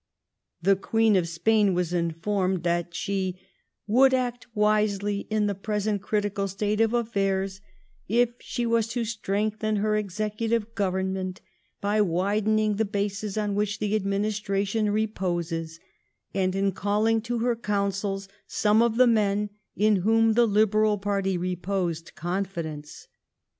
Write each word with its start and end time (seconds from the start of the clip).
The 0.63 0.75
Queen 0.75 1.15
of 1.15 1.27
Spain 1.27 1.75
was 1.75 1.93
informed 1.93 2.63
that 2.63 2.95
she 2.95 3.35
^^ 3.39 3.41
would 3.85 4.15
act 4.15 4.47
wisely 4.55 5.27
in 5.29 5.45
the 5.45 5.53
present 5.53 6.01
critical 6.01 6.47
state 6.47 6.81
of 6.81 6.91
affairs 6.95 7.61
if 8.09 8.31
she 8.39 8.65
was 8.65 8.87
to 8.87 9.05
strengthen 9.05 9.75
her 9.75 9.95
exe 9.95 10.17
cutive 10.17 10.73
government 10.73 11.39
by 11.81 12.01
widening 12.01 12.77
tbe 12.77 12.91
bases 12.91 13.37
on 13.37 13.53
which 13.53 13.77
tbe 13.79 13.93
administration 13.93 14.89
reposes, 14.89 15.79
and 16.33 16.55
in 16.55 16.71
calling 16.71 17.21
to 17.21 17.37
her 17.37 17.55
counsels 17.55 18.27
some 18.47 18.81
of 18.81 18.97
the 18.97 19.05
men 19.05 19.51
in 19.75 19.97
whom 19.97 20.33
the 20.33 20.47
Liberal 20.47 20.97
party 20.97 21.37
reposed 21.37 22.15
confidence.'' 22.15 23.07